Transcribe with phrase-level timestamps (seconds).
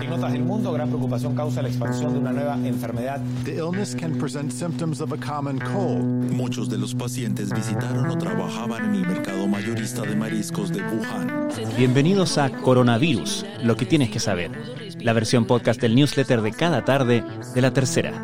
[0.00, 3.20] En notas del mundo, gran preocupación causa la expansión de una nueva enfermedad.
[3.44, 6.32] The illness can present symptoms of a common cold.
[6.32, 11.50] Muchos de los pacientes visitaron o trabajaban en el mercado mayorista de mariscos de Wuhan.
[11.76, 14.50] Bienvenidos a Coronavirus, lo que tienes que saber.
[14.98, 17.22] La versión podcast del newsletter de cada tarde
[17.54, 18.14] de la tercera.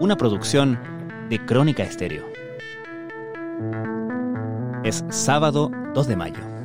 [0.00, 0.80] Una producción
[1.30, 2.24] de Crónica Estéreo.
[4.82, 6.57] Es sábado 2 de mayo.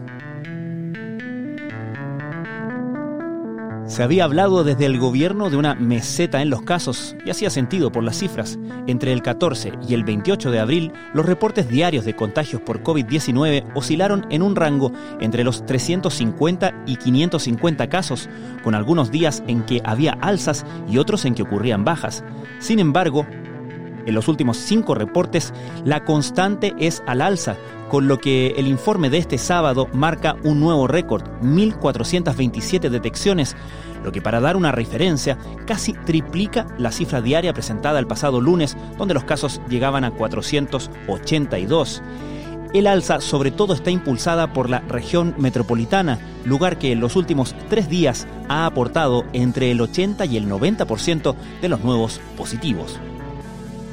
[3.94, 7.92] Se había hablado desde el gobierno de una meseta en los casos y hacía sentido
[7.92, 8.58] por las cifras.
[8.88, 13.64] Entre el 14 y el 28 de abril, los reportes diarios de contagios por COVID-19
[13.76, 18.30] oscilaron en un rango entre los 350 y 550 casos,
[18.64, 22.24] con algunos días en que había alzas y otros en que ocurrían bajas.
[22.58, 23.28] Sin embargo,
[24.06, 25.54] en los últimos cinco reportes,
[25.86, 27.56] la constante es al alza,
[27.90, 33.56] con lo que el informe de este sábado marca un nuevo récord, 1.427 detecciones,
[34.04, 38.76] lo que para dar una referencia casi triplica la cifra diaria presentada el pasado lunes,
[38.98, 42.02] donde los casos llegaban a 482.
[42.74, 47.56] El alza sobre todo está impulsada por la región metropolitana, lugar que en los últimos
[47.70, 53.00] tres días ha aportado entre el 80 y el 90% de los nuevos positivos.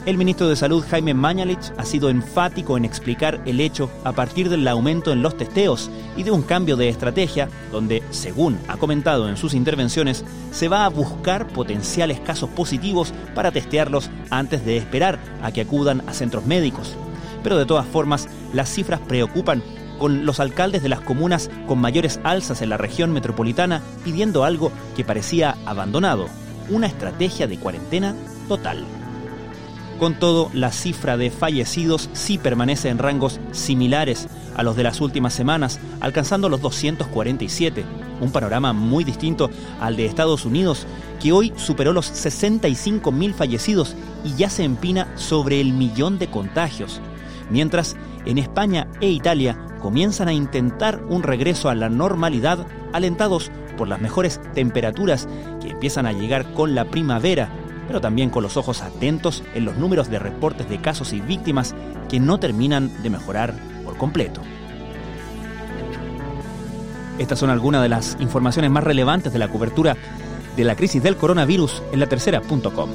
[0.06, 4.48] El ministro de Salud Jaime Mañalich ha sido enfático en explicar el hecho a partir
[4.48, 9.28] del aumento en los testeos y de un cambio de estrategia donde, según ha comentado
[9.28, 15.18] en sus intervenciones, se va a buscar potenciales casos positivos para testearlos antes de esperar
[15.42, 16.96] a que acudan a centros médicos.
[17.42, 19.62] Pero de todas formas, las cifras preocupan
[19.98, 24.72] con los alcaldes de las comunas con mayores alzas en la región metropolitana pidiendo algo
[24.96, 26.26] que parecía abandonado,
[26.70, 28.14] una estrategia de cuarentena
[28.48, 28.86] total.
[30.00, 35.02] Con todo, la cifra de fallecidos sí permanece en rangos similares a los de las
[35.02, 37.84] últimas semanas, alcanzando los 247,
[38.22, 40.86] un panorama muy distinto al de Estados Unidos,
[41.20, 47.02] que hoy superó los 65.000 fallecidos y ya se empina sobre el millón de contagios.
[47.50, 47.94] Mientras,
[48.24, 54.00] en España e Italia comienzan a intentar un regreso a la normalidad, alentados por las
[54.00, 55.28] mejores temperaturas
[55.60, 57.50] que empiezan a llegar con la primavera
[57.90, 61.74] pero también con los ojos atentos en los números de reportes de casos y víctimas
[62.08, 63.52] que no terminan de mejorar
[63.84, 64.40] por completo.
[67.18, 69.96] Estas son algunas de las informaciones más relevantes de la cobertura
[70.56, 72.90] de la crisis del coronavirus en la tercera.com.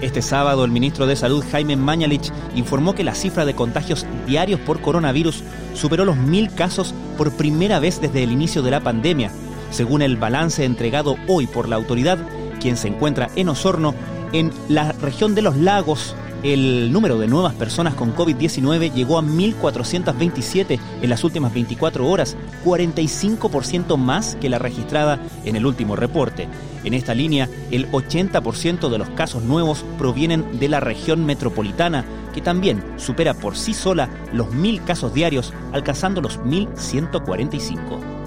[0.00, 4.60] Este sábado el ministro de Salud Jaime Mañalich informó que la cifra de contagios diarios
[4.60, 5.42] por coronavirus
[5.74, 9.32] superó los mil casos por primera vez desde el inicio de la pandemia,
[9.70, 12.18] según el balance entregado hoy por la autoridad,
[12.60, 13.94] quien se encuentra en Osorno,
[14.32, 19.22] en la región de los lagos, el número de nuevas personas con COVID-19 llegó a
[19.22, 26.48] 1.427 en las últimas 24 horas, 45% más que la registrada en el último reporte.
[26.84, 32.40] En esta línea, el 80% de los casos nuevos provienen de la región metropolitana, que
[32.40, 38.17] también supera por sí sola los 1.000 casos diarios, alcanzando los 1.145.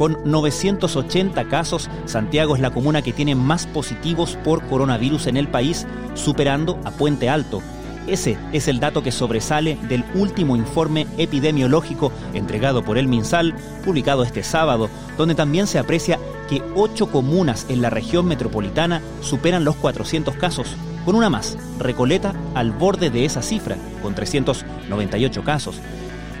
[0.00, 5.46] Con 980 casos, Santiago es la comuna que tiene más positivos por coronavirus en el
[5.46, 7.60] país, superando a Puente Alto.
[8.06, 14.22] Ese es el dato que sobresale del último informe epidemiológico entregado por el MinSal, publicado
[14.22, 14.88] este sábado,
[15.18, 16.18] donde también se aprecia
[16.48, 22.32] que ocho comunas en la región metropolitana superan los 400 casos, con una más, Recoleta,
[22.54, 25.78] al borde de esa cifra, con 398 casos.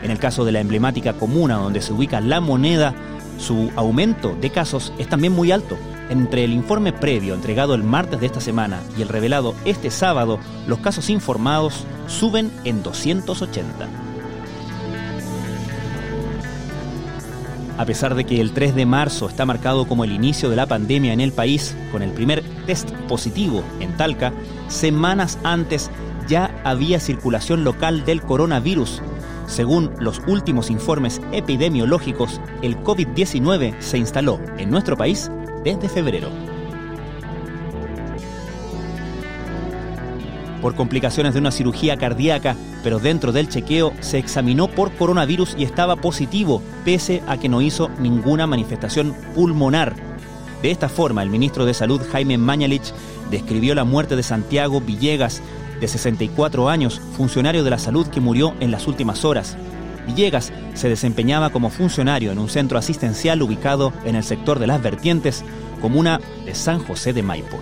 [0.02, 2.94] En el caso de la emblemática comuna donde se ubica la moneda,
[3.40, 5.76] su aumento de casos es también muy alto.
[6.10, 10.38] Entre el informe previo entregado el martes de esta semana y el revelado este sábado,
[10.66, 13.88] los casos informados suben en 280.
[17.78, 20.66] A pesar de que el 3 de marzo está marcado como el inicio de la
[20.66, 24.34] pandemia en el país, con el primer test positivo en Talca,
[24.68, 25.90] semanas antes
[26.28, 29.00] ya había circulación local del coronavirus
[29.50, 35.30] según los últimos informes epidemiológicos, el COVID-19 se instaló en nuestro país
[35.64, 36.30] desde febrero.
[40.62, 45.64] Por complicaciones de una cirugía cardíaca, pero dentro del chequeo se examinó por coronavirus y
[45.64, 49.94] estaba positivo, pese a que no hizo ninguna manifestación pulmonar.
[50.62, 52.92] De esta forma, el ministro de Salud Jaime Mañalich
[53.30, 55.40] describió la muerte de Santiago Villegas,
[55.80, 59.56] de 64 años, funcionario de la salud que murió en las últimas horas.
[60.06, 64.82] Villegas se desempeñaba como funcionario en un centro asistencial ubicado en el sector de las
[64.82, 65.44] vertientes,
[65.80, 67.58] comuna de San José de Maipo.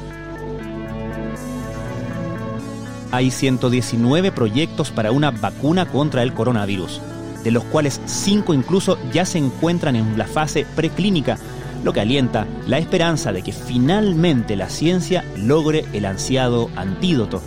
[3.11, 7.01] Hay 119 proyectos para una vacuna contra el coronavirus.
[7.45, 11.39] de los cuales cinco incluso ya se encuentran en la fase preclínica,
[11.85, 17.41] lo que alienta la esperanza de que finalmente la ciencia logre el ansiado antídoto.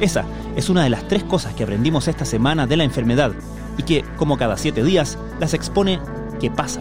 [0.00, 0.24] Esa
[0.56, 3.32] es una de las tres cosas que aprendimos esta semana de la enfermedad
[3.76, 6.00] y que, como cada siete días, las expone
[6.40, 6.80] qué pasa.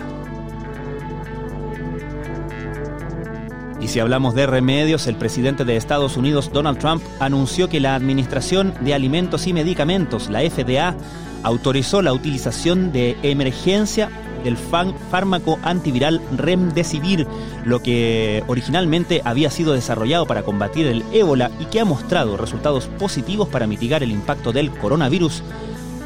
[3.82, 7.96] Y si hablamos de remedios, el presidente de Estados Unidos, Donald Trump, anunció que la
[7.96, 10.96] Administración de Alimentos y Medicamentos, la FDA,
[11.42, 14.10] autorizó la utilización de emergencia
[14.44, 17.28] del fármaco antiviral Remdesivir,
[17.66, 22.88] lo que originalmente había sido desarrollado para combatir el ébola y que ha mostrado resultados
[22.88, 25.44] positivos para mitigar el impacto del coronavirus,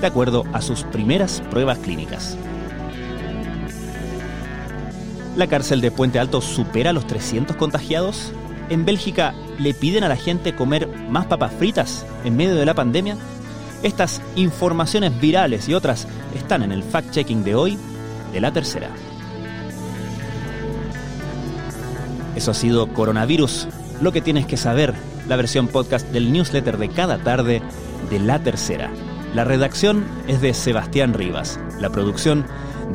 [0.01, 2.37] de acuerdo a sus primeras pruebas clínicas.
[5.35, 8.31] ¿La cárcel de Puente Alto supera los 300 contagiados?
[8.69, 12.73] ¿En Bélgica le piden a la gente comer más papas fritas en medio de la
[12.73, 13.17] pandemia?
[13.83, 17.77] Estas informaciones virales y otras están en el fact-checking de hoy
[18.35, 18.89] de la tercera.
[22.35, 23.69] Eso ha sido Coronavirus,
[24.01, 24.93] lo que tienes que saber,
[25.29, 27.61] la versión podcast del newsletter de cada tarde
[28.09, 28.91] de la tercera.
[29.33, 32.45] La redacción es de Sebastián Rivas, la producción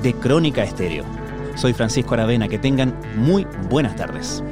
[0.02, 1.04] de Crónica Estéreo.
[1.54, 4.44] Soy Francisco Aravena, que tengan muy buenas tardes.